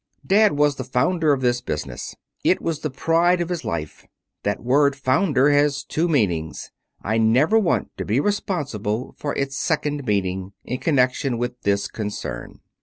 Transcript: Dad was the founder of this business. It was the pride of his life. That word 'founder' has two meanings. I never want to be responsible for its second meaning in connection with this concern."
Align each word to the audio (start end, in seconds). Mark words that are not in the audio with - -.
Dad 0.25 0.53
was 0.53 0.77
the 0.77 0.83
founder 0.83 1.31
of 1.31 1.41
this 1.41 1.61
business. 1.61 2.15
It 2.43 2.59
was 2.59 2.79
the 2.79 2.89
pride 2.89 3.39
of 3.39 3.49
his 3.49 3.63
life. 3.63 4.07
That 4.41 4.63
word 4.63 4.95
'founder' 4.95 5.51
has 5.51 5.83
two 5.83 6.07
meanings. 6.07 6.71
I 7.03 7.19
never 7.19 7.59
want 7.59 7.95
to 7.97 8.05
be 8.05 8.19
responsible 8.19 9.13
for 9.19 9.35
its 9.35 9.55
second 9.59 10.07
meaning 10.07 10.53
in 10.65 10.79
connection 10.79 11.37
with 11.37 11.61
this 11.61 11.87
concern." 11.87 12.61